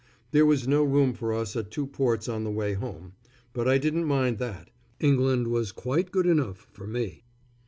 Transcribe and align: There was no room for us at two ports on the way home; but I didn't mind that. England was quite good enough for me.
There 0.31 0.47
was 0.47 0.67
no 0.67 0.83
room 0.83 1.13
for 1.13 1.31
us 1.31 1.55
at 1.55 1.69
two 1.69 1.85
ports 1.85 2.27
on 2.27 2.43
the 2.43 2.49
way 2.49 2.73
home; 2.73 3.13
but 3.53 3.67
I 3.67 3.77
didn't 3.77 4.05
mind 4.05 4.39
that. 4.39 4.71
England 4.99 5.45
was 5.49 5.71
quite 5.71 6.09
good 6.09 6.25
enough 6.25 6.67
for 6.71 6.87
me. 6.87 7.21